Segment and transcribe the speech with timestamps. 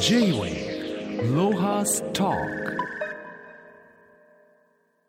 [0.00, 2.32] J-Way ロハスト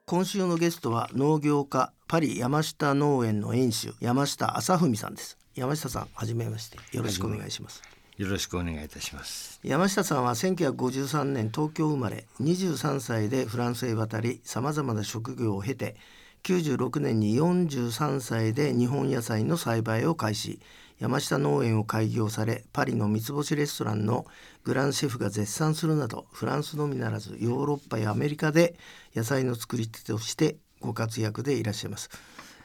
[0.08, 5.38] 今週のゲストは農業家パリ山下農園の園主山下朝文さんです。
[5.54, 6.78] 山下さんはじめまして。
[6.98, 7.83] よろしくお願いします。
[8.18, 9.60] よろしくお願いいたします。
[9.64, 15.98] 山下さんは1953年東京生まれ23歳でフランスへ渡りさまざまな職業を経て
[16.44, 20.60] 96年に43歳で日本野菜の栽培を開始
[21.00, 24.25] 山下農園を開業されパリの三つ星レストランの
[24.66, 28.76] グランシェフが絶賛するなどフランスのみならずヨーロッパやアメリカで
[29.16, 32.09] 野菜の作り手としてご活躍でいらっしゃいます。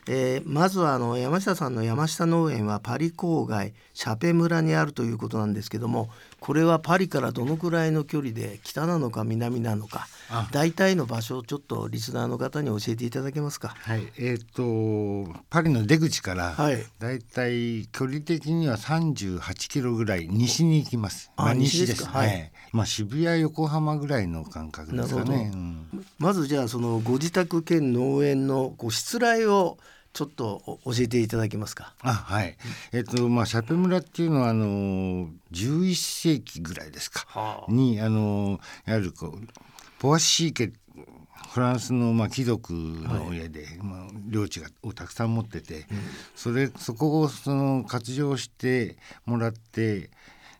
[0.06, 10.48] えーまずはあの山下さんの山下農園はパリ郊外シャペ村にあるということなんですけどもこれはパリからどのくらいの距離で北なのか南なのかあ。
[10.52, 13.68] 大体の場所をちょっとリスナーの方に教えていただけますか？
[13.68, 16.84] はい、えっ、とパリの出口から、はい。
[16.98, 21.30] だいたい距離的には38キロぐらい西に行きます。
[21.36, 22.04] あ西です。
[22.04, 22.10] か？
[22.18, 22.52] はい。
[22.72, 25.50] まあ渋谷横浜ぐらいの感覚ですかね。
[25.52, 29.78] うんまずじゃあそのご自宅兼農園のごしつらいを
[30.14, 31.92] ちょっと教えていただけますか？
[32.00, 32.56] あはい、
[32.92, 37.72] えっ、とまあシャペ村っていうのはあの11世紀ぐらいですか、はあ。
[37.72, 39.38] にあのやはりこう
[39.98, 40.72] ポワシー家
[41.50, 45.86] フランスのまあ貴族の家で、まあ、領地がをたくさん持ってて、
[46.34, 50.10] それそこをその活用してもらって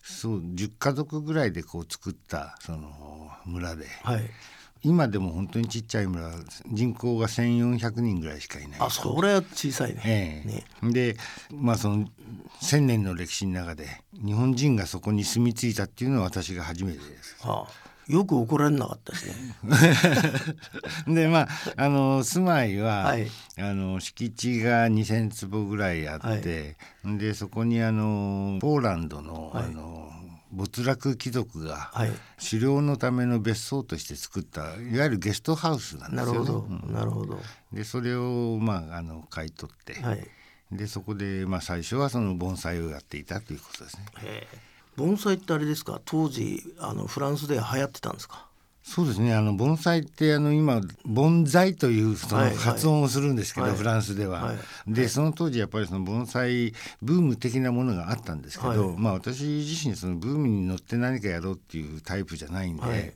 [0.02, 4.30] そう10家族ぐらいでこう作ったその村で、はい。
[4.84, 6.30] 今でも本当にちっちゃい村
[6.70, 10.02] 人口が1,400人ぐらいしかいないあそれは小さいね。
[10.04, 11.16] ええねで
[11.50, 12.06] まあその
[12.60, 17.36] 1,000年の歴史の中で日本人がそこに住み着いたっていうのは私が初めてです。
[17.40, 19.54] はあ、よく怒られなかったですね。
[21.14, 30.10] でまああの住まいは、はいあの敷地が2,000坪ぐらいあって、でそこにあのポーランドの,、はいあの
[30.52, 32.12] 没落貴族がはい。
[32.38, 36.38] 狩猟のための別荘として作ったいわゆるゲストハウスなんですよね。
[36.38, 37.40] なるほど、うんなるほど。
[37.72, 40.26] でそれをまああの買い取って、はい。
[40.72, 44.04] でそこでまあ最初はその盆栽をやっていたということですね。
[44.96, 46.00] 盆栽ってあれですか？
[46.04, 48.46] 当時あのフランスでは流行ってたんですか？
[48.82, 49.34] そうですね。
[49.34, 52.54] あの盆栽ってあの今盆栽というそはいはい。
[52.54, 53.76] の発音をするんですけど、はい。
[53.76, 54.44] フランスでは。
[54.44, 54.56] はい。
[54.86, 58.96] でその当時やっぱりその盆栽ブーム的なものがあったんですけど、はい。
[58.98, 62.82] まあ私自身そのブームに乗って何かやろうっていうタイプじゃないんで。
[62.82, 63.12] はい。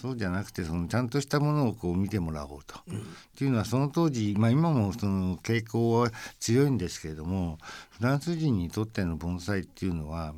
[0.00, 2.82] そうじゃなくてそのちゃんとしたものをこう見てもらおうと、っ
[3.36, 7.58] ていうのはその当時、まあ、今もその傾向は強いんですけれども
[7.98, 10.34] フランス人にとっての盆栽っていうのは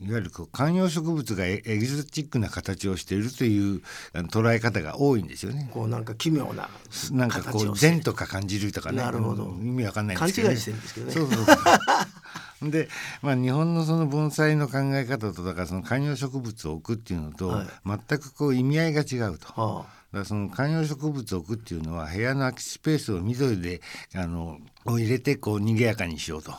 [0.00, 3.82] いわゆるこう観葉植物がエエキゾチックな形をしているという
[4.14, 5.70] 捉え方が多いんですよね。
[5.72, 6.68] こうなんか奇妙な
[7.10, 8.98] なんかこう善とか感じるとかね。
[8.98, 9.44] なるほど。
[9.46, 11.12] うん意味わかんないんですけど、勘違いしてるんですけどね。
[11.12, 12.70] そうそうそう。
[12.70, 12.88] で、
[13.22, 17.66] まあ、日本のその盆栽の考え方とだからその観葉植物を置くっていうのと、はい。
[18.08, 19.48] 全くこう意味合いが違うと。
[19.60, 23.80] はだからその観葉植物を置くっていうのは部屋の空きスペースを緑で
[24.14, 24.26] あ。
[24.26, 26.54] のを入れてこう賑やかにしようと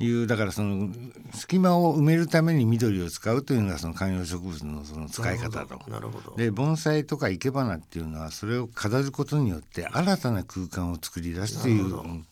[0.00, 0.90] いうだからその
[1.34, 5.90] 隙間を埋めるために緑を使うというのがその観葉植物のそのあ使い方と。
[5.90, 12.24] なるほどで盆栽とか生け花っていうのはそれを飾ることによって新たな空間を作り出すという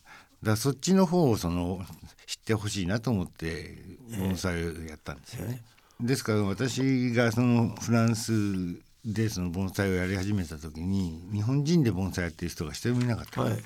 [0.43, 1.81] だそっちの方をその
[2.25, 3.77] 知ってほしいなと思って
[4.17, 5.61] 盆栽をやったんですよね。
[5.99, 8.31] ですから私がそのフランス
[9.03, 13.41] でその盆栽をやり始めた時に日本人で盆栽やってる人が一人もいなかった。
[13.41, 13.57] はい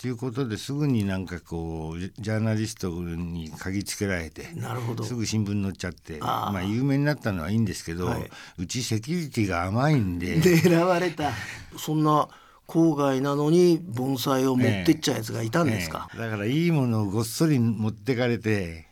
[0.00, 5.04] ということですぐになんかこうジジャーナリストに嗅ぎつけられてなるほど。
[5.04, 8.30] すぐ新聞載っちゃってまあ有名になったのはいいんですけど、はい。
[8.58, 10.36] うちセキュリティが甘いんで。
[10.40, 11.30] 狙われた
[11.78, 12.28] そんな
[12.66, 18.86] 郊外なのに盆栽を持ってっちゃうやつがいたんですか、ええだからいいものをごっそり持ってかれて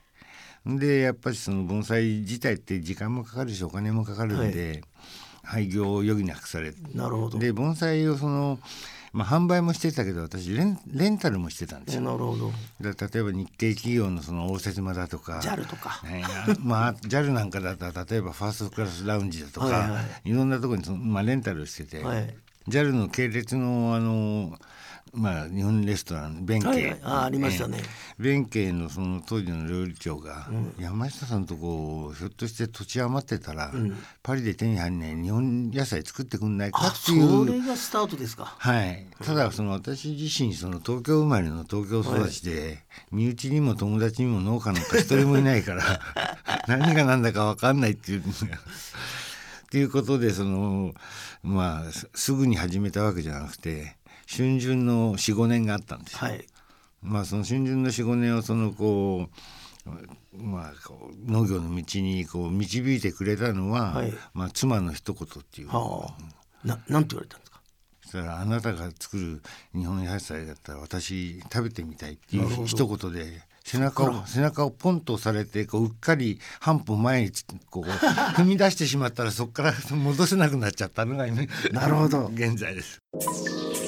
[0.66, 4.82] でやっぱりその盆栽自体って時間もかかるしお金もかかるんで、
[5.42, 7.38] 廃業を余儀なくされなるほど。
[7.38, 8.58] で盆栽をその、
[9.12, 12.06] まあ、販売もしてたけど私レンレンタルもしてたんですえよ。
[12.06, 12.50] なるほど。
[12.80, 16.00] だ例えば日系企業のその応接間だとか JAL とか。
[16.04, 16.24] ね
[16.64, 20.30] まあ JAL なんかだったら例えばファーストクラスラウンジだとか、はいはい。
[20.30, 22.34] いろんなところにその、まあ、レンタルしてて、はい。
[22.68, 24.58] JAL の系列のあの
[25.12, 26.98] まあ日本レストラン弁慶、はいはい。
[27.02, 27.78] あありましたね。
[27.80, 30.48] ええ弁慶のその当時の料理長が、
[30.78, 33.72] 山下さんとこひょっとして土地余ってたら、
[34.22, 37.46] パリで手に入んない日本野菜作ってくんないかあっていう。
[37.46, 38.54] それがスタートですか。
[38.58, 46.00] はい、ただその私自身その東京生まれの東京育ちで、身内にも友達にも農家なんか一人もいないから
[46.68, 48.20] 何が何だか分かんないっていう。
[48.20, 48.24] っ
[49.72, 50.92] ていうことでその
[51.42, 53.96] まあすすぐに始めたわけじゃなくて
[54.34, 56.18] 春巡の45年があったんですよ。
[56.20, 56.46] はい。
[57.02, 59.92] まあその春巡の45年をそのこう
[60.36, 64.12] まあ、こう農業の道にこう導いてくれたのは、はい。
[64.32, 66.66] まあ、妻の一言っていう、はあ。
[66.66, 67.60] ななんて言われたんですか？
[68.02, 69.42] そしたらあなたが作る
[69.74, 81.42] 日本野菜だったら私食べてみたいっていう一言で背中を背中をポンと押されてこううっかり半歩前につこう 踏み出してしまったらそこから戻せなくなっちゃったのが今
[81.72, 82.30] なるほど。
[82.34, 83.00] 現在です。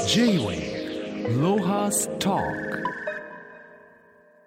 [0.07, 2.43] J-Way Lohas Talk.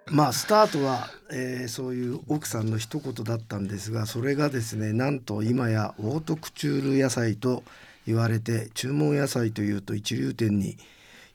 [0.09, 7.63] まあスタートは、えーそういう奥さんの一言だったんですがそれがですねなんと今やオートクチュール野菜と
[8.05, 10.77] 言われて注文野菜というと一流店に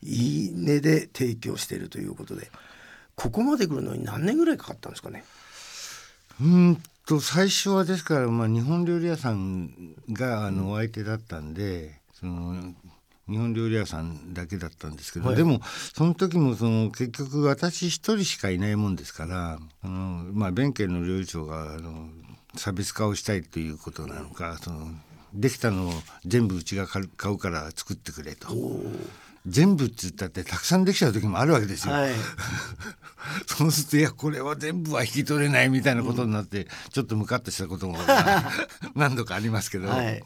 [0.02, 2.50] いい値で提供しているということで
[3.14, 5.24] ここまで来るのに何年ぐらいかかったんですかね？
[6.40, 12.72] うーんと最初はですから、まあ、日本料理屋さんがあのお相手だったんでその
[13.28, 15.36] 日本料理屋さんだけだったんですけど、はい。
[15.36, 15.60] でも
[15.94, 22.08] その時もその結局私一人しかいないもんですからあの、まあ、弁慶の料理長があの
[22.56, 24.88] 差別化をしたいということなのかその
[25.32, 25.92] できたのを
[26.26, 27.02] 全部うちが買
[27.32, 28.48] うから作ってくれと。
[29.44, 31.94] 全部って言ったってたくさんできちゃう時もあるわけですよ。
[31.94, 32.12] はい。
[33.46, 37.98] そうするといやこれは全部は引き取れないみたいなことになって、ちょっとムカッとしたことも
[38.94, 40.22] 何度かありますけど、はい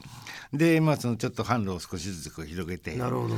[0.53, 2.95] でまあそのちょっと販路を少しずつこう広げて。
[2.97, 3.37] なるほど。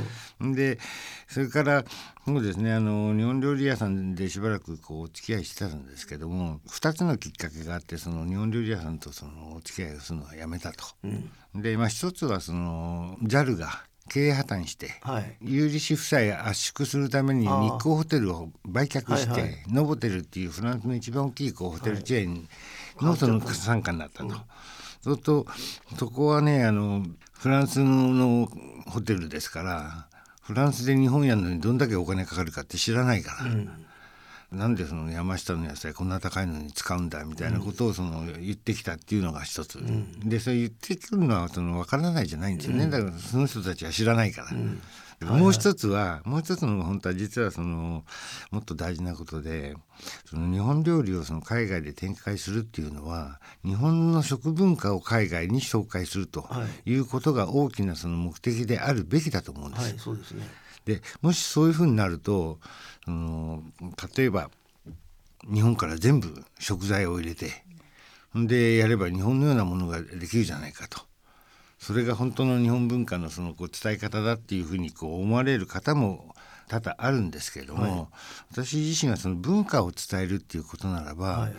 [0.53, 0.79] で
[1.27, 1.83] それから
[2.25, 10.85] そうですねあの日本料理屋さんでしばらくこうお付き合いしてたんですけども2つのきっかけがあってその日本料理屋さんとそのお付き合いをするのはやめたと。
[11.55, 15.37] でまあ一つはその JAL が経営破綻して、はい。
[15.41, 19.63] 有利子負債圧縮するために日光ホテルを売却して、はいはい。
[19.67, 22.49] ノボテルっていうフランスの一番大きいこうホテルチェーン
[22.99, 24.35] のその傘下になったと。
[25.01, 25.45] すると
[25.97, 28.49] そこはねあのフランスの
[28.87, 30.07] ホテルですから
[30.41, 33.45] フランスで日本やるのにどんだけお金かかるかって知らないから。
[34.51, 39.79] なんでその山下の野菜こんな高いのに使うんだみたいなことをその言ってきたっていうのが一つ、
[40.25, 44.47] でそれ言ってくるのはその分からないじゃないんですよね、だからその人たちは知らないから、
[45.21, 48.05] もう一つはもう一つの本当は実はその
[48.51, 49.75] もっと大事なことで
[50.25, 56.47] その日本料理をその海外で展開するっていうのは日本の食文化を海外に紹介すると
[56.85, 56.99] い。
[56.99, 59.83] うことが大きなその目的であるべきだと思うんです。
[59.83, 60.47] はいそうですね。
[60.85, 62.59] でもしそういうふうになると
[63.05, 63.63] その
[64.15, 64.49] 例えば
[65.51, 67.63] 日本から全部食材を入れて
[68.37, 71.01] んでやれば日本のようなものができるじゃないかと
[71.79, 76.35] それが本当の日本文化のそのこう伝え方だっていうふうにこう思われる方も
[76.67, 78.09] 多々あるんですけれども、
[78.51, 81.53] 私自身はその文化を伝えるっていうことならば、はい。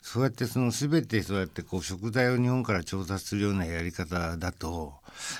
[0.00, 4.94] そうやってその全てそうやってこう食材を日本から調達するようなやり方だと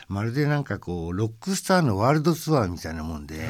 [0.06, 3.48] まるでなんかこうロックスターのワールドツアーみたいなもんで、はい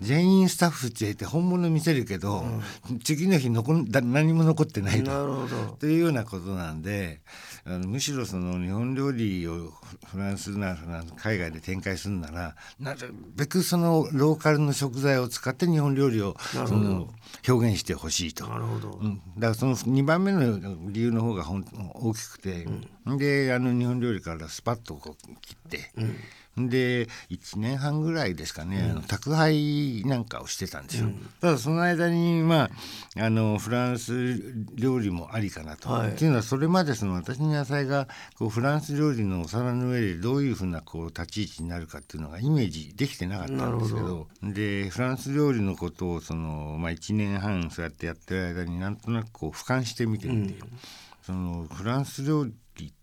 [0.00, 2.44] 全員スタッフ連れて本物見せるけど、
[3.04, 5.10] 次の日残んだ何も残ってないと。
[5.10, 5.76] なるほど。
[5.78, 7.20] というようなことなんで
[7.64, 9.72] あのむしろその日本料理を
[10.06, 16.36] フランスなら海外で展開するならなるべくそのローカルの食材を使って日本料理を
[16.66, 17.08] その
[17.46, 18.46] 表現してほしいと。
[18.46, 20.58] なるほど、うん、だからその2番目の
[20.90, 21.64] 理由の方がほん
[21.94, 22.66] 大きくて、
[23.18, 25.92] であの日本料理からスパッとこう切って、
[26.68, 31.08] で1年半ぐらいですかね、あの宅配なんかをしてたんですよ、
[31.40, 32.70] ただその間にまあ
[33.24, 34.42] あのフランス
[34.74, 36.10] 料理もありかなと、はい。
[36.10, 38.08] っていうのはそれまでその私の野菜が
[38.38, 44.28] こうフランス料理のお皿の上でどういうふうなこう立ち位置になるかっていうのがイメージできてなかったんですけど。
[44.42, 50.54] でフランス料理のことをその、まあ、1年半そうやってやってる間になんとなくこう俯瞰してみてみて、
[51.22, 52.54] そのフランス料理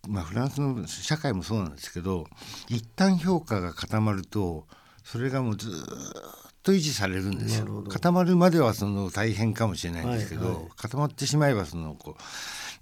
[0.07, 2.27] まあフランスの社会もそうなんですけど
[2.69, 4.65] 一旦評価が固まると
[5.03, 7.83] それがもうずーっと維持されるんですよ。
[7.87, 10.65] 固まるまではその大変かもしれないんですけど、はいはい。
[10.75, 12.21] 固まってしまえばそのこう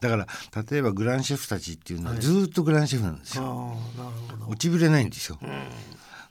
[0.02, 0.28] だから
[0.70, 4.52] 例えばグランシェフたちっていうのはずーっとグランシェフなんですよ、ああなるほど。
[4.52, 5.38] 落ちぶれないんですよ。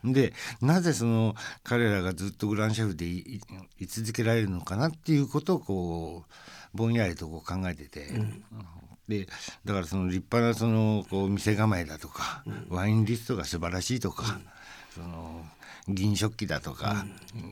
[0.04, 3.40] でなぜその彼らがずっとグランシェフでい
[3.86, 8.10] 続けられるのかなっていうことをこうぼんやりとこう考えてて、
[9.08, 9.26] で
[9.64, 14.40] だからその立派なそのこう店構えだとか、ワインリストが素晴らしいとか、
[14.94, 15.44] その
[15.88, 17.04] 銀食器だとか、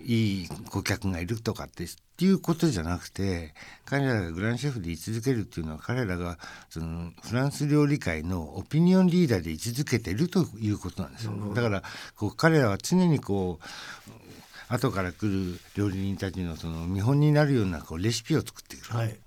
[0.05, 1.89] いい顧客がいるとかってっ
[2.23, 3.53] ていうことじゃなくて
[3.85, 6.39] 彼らがグランシェフで居続けるっていうのは彼らが
[6.71, 11.33] そのフランス料理界のオピニオンリーダーで居続けてるということなんですよ。
[11.55, 11.83] だから
[12.17, 18.97] こう彼らは常にこう後から来る料理人たちのその見本になるようなこうレシピを作っていく。
[18.97, 19.19] はい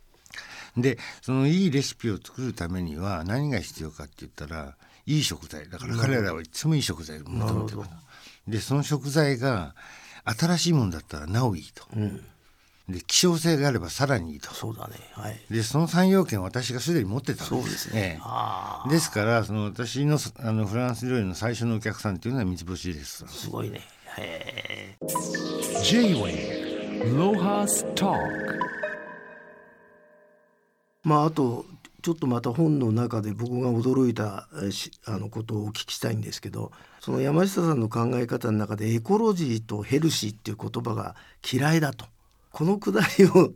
[0.77, 5.69] でそのいいレシピを作るためには何が必要かって言ったらいい食材。
[5.69, 8.05] だから彼らはいつもいい食材を求めてるなるほど。
[8.47, 9.75] でその食材が
[10.25, 11.85] 新しいものだったらなおいいと。
[12.87, 14.53] で希少性があればさらにいいと。
[14.53, 14.95] そうだね。
[15.13, 15.39] はい。
[15.49, 17.49] でその3要件を私がすでに持ってたんです。
[17.49, 18.21] そうですね、
[18.89, 23.81] ですからその私のあのフランス料理の最初のお客さんっていうのは三つ星ですすごいね。
[24.17, 25.05] へえ
[25.83, 28.17] J-Wave Lohas Talk
[31.05, 31.65] まああと
[32.01, 34.47] ちょっとまた本の中で僕が驚いた
[35.05, 41.15] あのことをお聞きしたいんですけどその山下さんの考え方の中でエコロジーとヘルシーっていう言葉が
[41.49, 42.05] 嫌いだと。
[42.55, 43.49] このくだりをちょ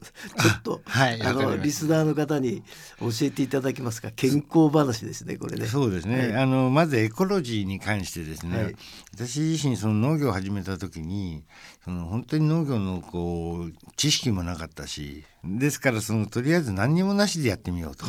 [0.57, 2.63] っと、 はいあのリスナーの方に
[2.99, 4.11] 教えていただけますか？
[4.13, 5.67] 健康話ですねこれね。
[5.67, 8.75] そうですね、あのまずエコロジーに関してですね、はい。
[9.13, 11.45] 私自身その農業を始めた時に
[11.85, 18.05] その本当に農業のこう知識もなかったしですからそのとりあえず何にもなしでやってみようと、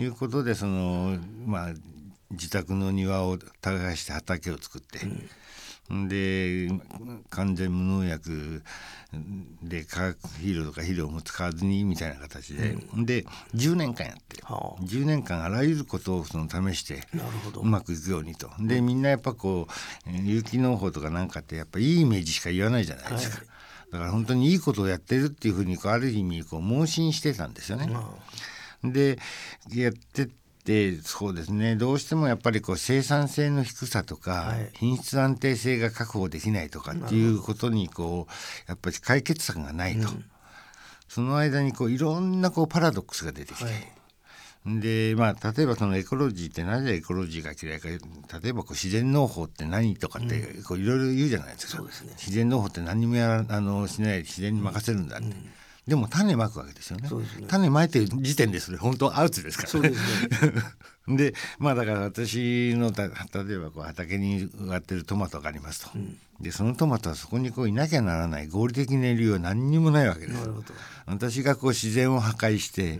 [0.00, 1.74] いうことでそのまあ
[2.30, 5.00] 自宅の庭を耕して畑を作って、
[6.08, 6.68] で
[7.30, 8.62] 完全無農薬
[9.62, 13.24] で化学肥料とか肥料も使わずにみたいな形で、で
[13.56, 14.82] 10年間やって、はあ。
[14.82, 17.02] 10年間あらゆることをその試して
[17.60, 18.48] うまくいくようにと。
[18.60, 19.66] でみんなやっぱこ
[20.06, 23.46] うえー有機農法とかなんかってやっぱいいイメージしか言わないじゃないですか、はい。
[23.90, 27.90] だから本当にいいことをやってるっていうふうにこうある意味こう盲信してたんですよね。
[28.84, 29.18] で
[29.74, 30.28] やって
[30.60, 31.74] ってそうですね。
[31.74, 34.70] どうしてもやっぱりこう生産性の低さとか、はい。
[34.74, 38.32] 品質安定性が確保できないとかっていうことにこう
[38.68, 40.08] やっぱり解決策がないと、
[41.08, 43.64] その間にこういろんなこうパラドックスが出てきて。
[43.64, 43.74] はい。
[44.66, 47.88] でまあ例えばそのエコロジーってなぜエコロジーが嫌いか。
[47.88, 52.12] 例えばこう自然農法って何とかってこういろいろ言うじゃないですか、そうですね。
[52.18, 55.34] 自然農法って何にもやらあのしない自然に任せるんだって、
[55.90, 57.08] でも種まくわけですよね。
[57.08, 57.46] ね。
[57.48, 59.90] 種まいてる時点でそれ本当アウトですから。
[59.90, 59.96] ね。
[61.16, 65.90] でまあだから私のた例えばこう畑に植わってるトマトがありますと、
[66.40, 70.32] でそのトマトはそこにこういなきゃならない合理的な理由は何にもないわけです。
[70.32, 70.74] なるほど。
[71.06, 72.98] 私がこう自然を破壊して、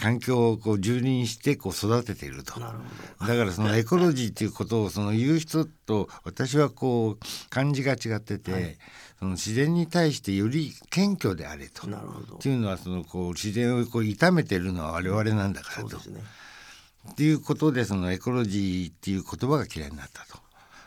[0.00, 2.60] 環境をこう蹂躙してこう育てていると。
[2.60, 2.78] なる
[3.18, 8.76] ほだからそのエコロジーっていうことをその言う人と私はこう感じが違ってて、
[9.18, 11.86] その自然に対してより謙虚であれと。
[11.86, 12.34] どなるほど。
[12.36, 15.96] っていうのはそのこう自然をこう傷めてるのは我々なんだからと。
[15.96, 20.43] っていうことでそのエコロジーっていう言葉が嫌いになったと。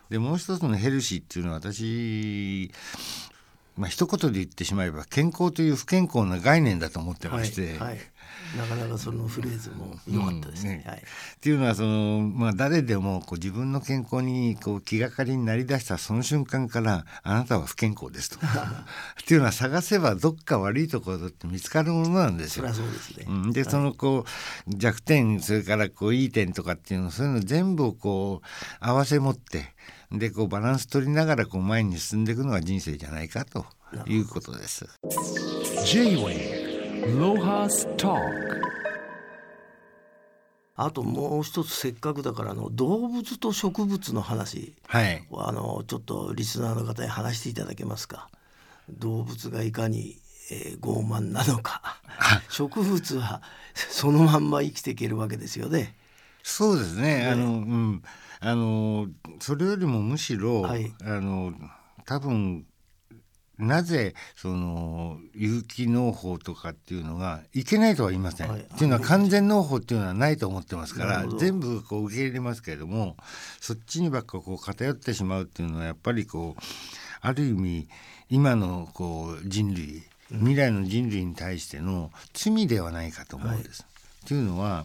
[0.10, 2.72] でもう一つのヘルシーっていうのは私
[3.76, 8.00] まあ一言で言ってしまえば健康という不健康な概念だと思ってまして、はいはい、
[8.56, 10.84] なかなかそのフレーズも良かったですね。
[10.86, 11.04] うんはい、っ
[11.40, 18.38] ていうのはその、まあ、誰でもこう自分の健康にこう気がかりになりだしたその瞬間からあなたは不健康ですと。
[18.46, 22.74] っていうのは探せばどっか悪いところって見つかるものなんですよそりゃ。
[22.74, 23.26] そうですね。
[23.28, 24.26] うん、でそのこ
[24.68, 28.48] う弱点それからこういい点とかっていうのそういうの全部をこう
[28.80, 29.74] 合わせ持って
[30.12, 33.66] でこうバランス取りながらこう前に進んでいくのが人生じゃないかと
[34.08, 34.86] いうことです。
[35.86, 36.57] Talk
[40.76, 48.30] あともう一つせっかくだからあの動物と植物の話はいをあのちょっとリスナーの方に話していただけますか？
[48.90, 50.18] 動物がいかに、
[50.52, 52.00] えー傲慢なのか
[52.50, 53.42] 植物は
[53.74, 55.96] そのまんま生きていけるわけですよね。
[56.44, 57.28] そうですね。
[57.28, 58.02] あの、うん、
[58.40, 59.08] あの、
[59.42, 61.54] それよりもむしろ、はいあの、
[62.06, 62.66] 多分。
[63.58, 68.50] なぜその有機農法とかっていうのがいけないとは言いません。
[68.50, 73.16] はいっていうのは完全農法っていうのはないと思ってますから全部こう受け入れますけれども
[73.60, 76.62] そっちにばっかこう偏ってしまうっていうのはやっぱりこう
[77.22, 77.88] ある意味
[78.30, 83.86] 今のこう人類未来の人類に対しての罪ではないかと思うんです。
[84.28, 84.84] っていうのは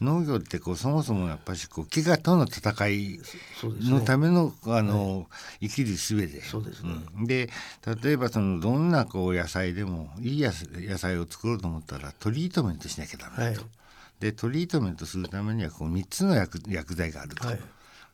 [0.00, 3.20] 農業ってこうそもそもやっぱりこう飢餓との戦い
[3.62, 5.28] のためのあの、
[5.60, 6.42] 生きる術で。
[6.42, 6.94] そうですね。
[7.18, 7.24] うん。
[7.24, 7.48] で
[8.02, 13.60] 例えばそのどんなこう野菜でもいい野菜を作ろうと思ったらトリートメントしなきゃダメだと。
[13.60, 13.70] はい。
[14.18, 17.46] でトリートメントするためにはこう3つの薬薬剤があると。
[17.46, 17.60] はい。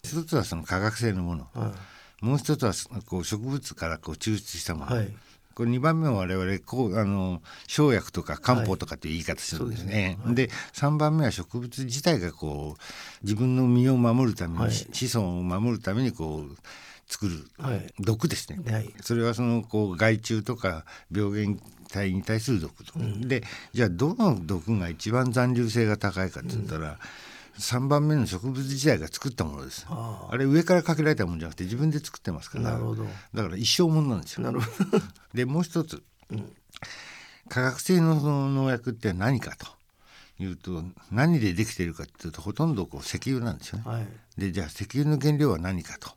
[0.04, 1.72] 一つはその化学性のもの、は
[2.20, 2.74] もう一つは
[3.06, 5.08] こう植物からこう抽出したもの、はい
[5.56, 10.18] これ2番目は我々こうあの生薬とか漢方とかっていう言い方するんですね。
[10.26, 12.80] で3番目は植物自体がこう
[13.22, 14.72] 自分の身を守るために、はい。
[14.72, 16.56] 子孫を守るためにこう
[17.08, 17.86] 作るはい。
[18.00, 18.60] 毒ですね。
[18.70, 18.92] はい。
[19.00, 21.56] それはそのこう害虫とか病原
[21.88, 22.92] 体に対する毒と。
[23.26, 26.98] でじゃあどの毒が一番残留性が高いかって言ったら、
[27.58, 29.86] 3番目の植物自体が作ったものです。
[29.88, 34.44] ああれ上からかけられたもんじゃなくて自分で作ってますからなるほどだから一生もんなんですよ。
[34.44, 35.02] なるほど。
[35.34, 36.02] でもう一つ、
[37.48, 39.66] 化学性の農薬って何かと
[40.42, 43.84] いうと何でできているかっていうとほとんどこう石油なんですよね。
[43.86, 46.10] はいでじゃあ石油の原料は何かと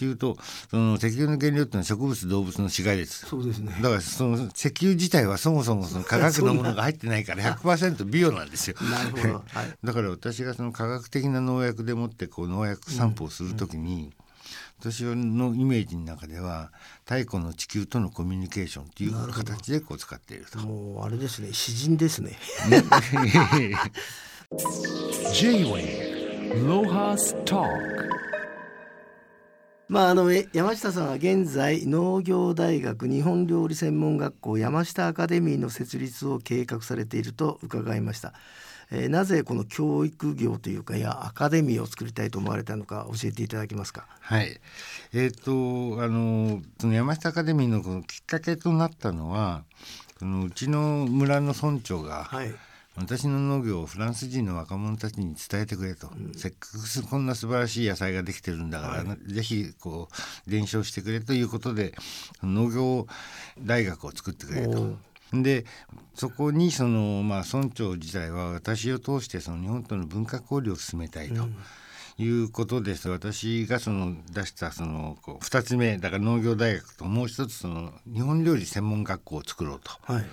[0.00, 0.38] っていうと
[0.70, 3.26] その石油の原料っていうのは植物動物の死骸です。
[3.26, 3.74] そうですね。
[3.82, 8.76] だからその石油自体はそもそもその化学のものが入ってないから100%ビオなんですよ。
[8.90, 9.44] なるほど。
[9.52, 9.76] はい。
[9.84, 14.14] だから私がその科学的な農薬でもってこう農薬散布をするときに、
[14.78, 16.72] 私のイメージの中では
[17.04, 20.60] 太古の地球とのコミュニケーションっていう形でこう使っていると。
[20.60, 21.52] もうあれですね。
[21.52, 22.38] 詩人ですね。
[25.34, 28.09] J-Wave Lohas Talk
[29.90, 38.32] まああのえ山下さんは現在農業大学日本料理専門学校山下アカデミーの設立を計画されていると伺いました、
[38.92, 44.06] えーなぜこの教育業というかいやアカデミーを作りたいと思われたのか教えていただけますか？
[44.20, 44.60] はい、
[45.12, 49.64] えっ、とあのその山下アカデミーのこのきっかけとなったのは
[50.20, 52.54] そのうちの村の村長が、はい
[53.00, 60.08] 私の農業をフランス人の若者たちに伝えてくれと、せっかくこんな素晴らしい野菜ができてるんだから、ぜひこ
[60.46, 61.94] う伝承してくれということで
[62.42, 63.06] 農業
[63.58, 64.98] 大学を作ってくれおとう。
[65.32, 65.64] で
[66.14, 71.48] そこにその、まあ、村長自体は私を通してその日本との文化交流を進めたいと。
[72.18, 73.08] いうことです。
[73.08, 79.90] 私がその出したそのこう2つ目だから農業大学ともう一つその日本料理専門学校を作ろうと。
[80.02, 80.24] はい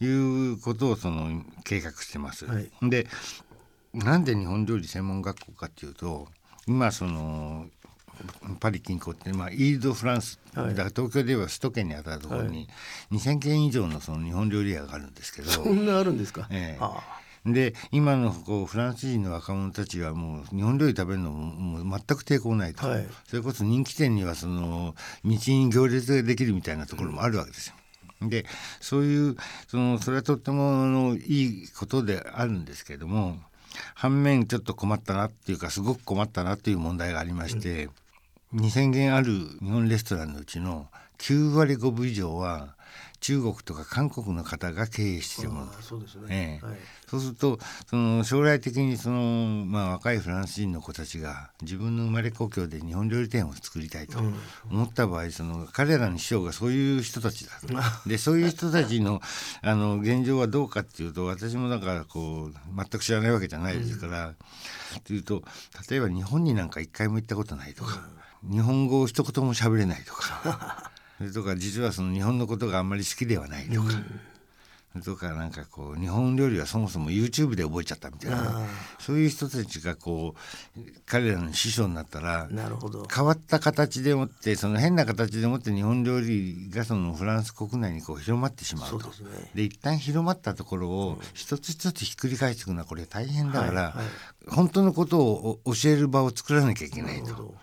[0.00, 2.46] いうことをその計画してます。
[2.46, 2.70] はい。
[2.82, 3.06] で
[3.92, 6.28] なんで日本料理専門学校かっていうと
[6.66, 7.66] 今その
[8.60, 10.68] パリ近郊って、まあ、イールドフランス、はい。
[10.68, 12.68] だから東京で言えば首都圏にあたるところに
[13.10, 15.50] 2,000軒以上のその日本料理屋があるんですけど。
[15.50, 16.78] そんなあるんですか、ええ。
[16.80, 17.02] あ。
[17.46, 23.08] で今のこうフランス人の若者たちはもう日本料理食べるのももう全く抵抗ないと、はい。
[23.26, 27.74] それこそ人気店にはその道に行列ができるみたいなところもあるわけですよ。
[28.22, 28.44] で
[28.80, 29.36] そういう
[29.68, 33.36] そのそれはとってもあのいいことであるんですけれども
[33.94, 37.88] 反面ちょっと困ったなっていうかすごく困ったなっていう問題がありまして、
[38.54, 42.74] 2,000軒ある日本レストランのうちの9割5分以上は
[43.20, 45.66] 中国とか韓国の方が経営しているもの。
[45.66, 46.66] あそうですね、ええ。
[46.66, 46.76] はい。
[47.06, 47.58] そうすると
[47.88, 54.18] その将来的にその、まあ、若いフランス人の子たちが自分の生まれ故郷で日本料理店を作りたいと
[54.70, 57.68] 思った場合その彼らの師匠がそういう人たちだと。
[58.08, 59.20] でそういう人たちの
[59.60, 64.34] あの現状はどうかっていうと私もだからこう全く知らないわけじゃないですから、
[65.04, 65.42] というと
[65.90, 68.02] 例えば日本になんか一回も行ったことないとか、
[68.48, 70.90] 日本語を一言も喋れないとか。
[71.20, 73.90] それとか実はその日本のことがあんまり好きではないとか、
[75.04, 78.66] とかなんかこう日本料理はそもそも YouTube で覚えちゃったみたいな
[78.98, 80.34] そういう人たちがこ
[80.76, 83.06] う彼らの師匠になったらなるほど。
[83.12, 89.00] 変わった形でもってその変な形でもって日本料理がそのフランス国内にこう広まってしまうと。
[89.00, 89.50] そうですね。
[89.54, 93.94] で一旦広まったところを一つ一つひっくり返していくのはこれ大変だから、はいはい。
[94.48, 97.54] 本当のことをお教える場を作らなきゃいけないと。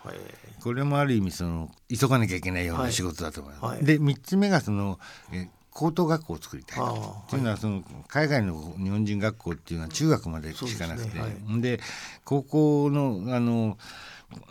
[0.62, 3.66] これもある意味その急がなきゃいけないようはない仕事だと思います。
[3.66, 3.86] はい。
[3.86, 5.00] で3つ目がその
[5.34, 6.88] え高等学校を作りたいあ
[7.30, 7.36] と。
[7.38, 7.40] い。
[7.40, 11.20] うのはその海外の日本人学校っていうのは中学までしかなくて。
[11.62, 11.80] で
[12.26, 13.78] 高校のあの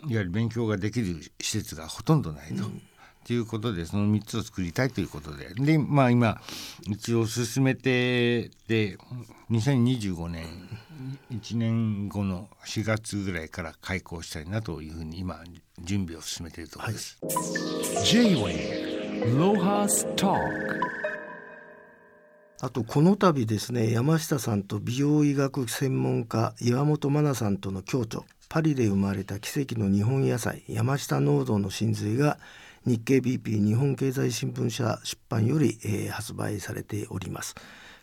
[0.07, 2.63] いわゆる勉強ができる施設がほとんどないと。
[3.25, 5.53] ということでその3つを作りたいということで。
[5.53, 6.39] でまあ今
[6.89, 8.97] 一応進めてで
[9.51, 10.45] 2025年
[11.33, 15.43] 1年後の4月ぐらいから開校したいなというふうに今
[15.81, 17.19] 準備を進めているところです。
[19.25, 21.06] Lohas Talk
[22.59, 32.39] あとこの度ですね山下さんと美容医学専門家岩本真奈さんとの共著パリで生まれた奇跡の日本野菜山下農道の真髄が
[32.87, 37.53] 日経 BP 日本経済新聞社出版より、えー発売されております。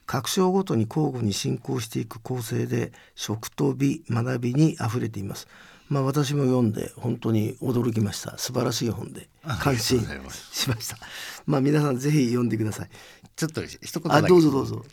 [0.04, 5.48] 各章ごとに交互に進行していく構成で食と美学びにあふれています。
[5.94, 8.36] まあ私も読んで本当に驚きました。
[8.36, 9.28] 素晴らしい本で
[9.60, 10.00] 感心
[10.50, 10.98] しました。
[11.46, 12.88] まあ皆さんぜひ読んでください。
[13.36, 14.26] ちょっと一言だけ。
[14.26, 14.84] あどうぞどうぞ。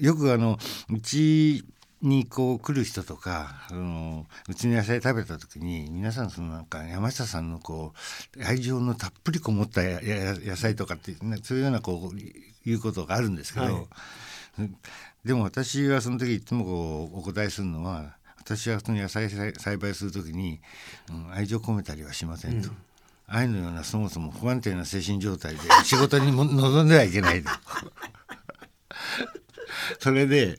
[0.00, 0.58] よくあの
[0.90, 1.64] うち
[2.02, 7.92] にこう来る人とかあのうちの野菜食べた時に皆さんそのなんか山下さんのこ
[8.36, 14.70] う愛情のたっぷりこもったやや野菜とかってねそういうようなこういうことがあるんですけど、はい。
[15.24, 18.15] でも私はその時いつもこうお答えするのは
[18.46, 20.60] 私はその野菜栽栽培する時に、
[21.10, 22.70] うん愛情込めたりはしませんと。
[23.26, 27.50] 愛のようなそもそも不安定な精神状態で 仕事にも臨んではいけないと。
[29.98, 30.58] それで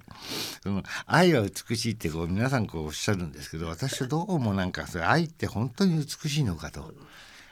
[0.61, 6.93] その愛は美しいってこう皆さんこうおっしゃるんですけど私はどうもなんかそれ愛って本当に美しいのかと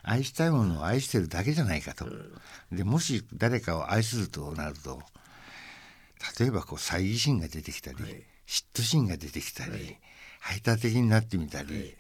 [0.04, 2.08] 愛したいものを愛してるだけじゃないかと
[2.72, 5.02] でもし誰かを愛するとなると
[6.40, 7.98] 例えばこう猜疑心が出てきたり、
[8.48, 9.98] 嫉妬心が出てきたり、
[10.40, 11.96] 排他的になってみたり、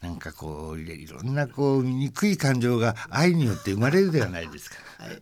[0.00, 4.76] なんかこういろんなこう憎い感情が愛によって生まれるではないですか。
[4.98, 5.20] はい。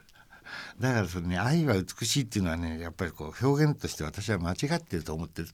[0.80, 5.48] だからそのね愛は美しいっていうのはねやっぱりこう表現として私は間違ってると思ってる。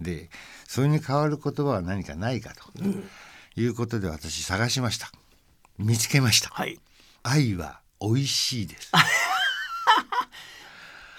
[0.00, 0.28] で
[0.68, 2.64] それに代わる言葉は何かないかと、
[3.56, 5.10] いうことで私探しました。
[5.78, 6.78] 見つけました、はい。
[7.22, 8.90] 愛は美味しいです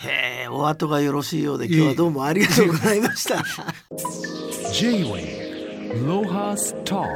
[0.07, 3.43] へえお後がよろしいようで今日はどうもありがとうございました。
[4.73, 7.07] J-Way Lohas Talk